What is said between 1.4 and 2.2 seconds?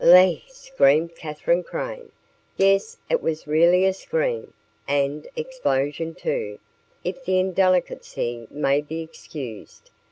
Crane.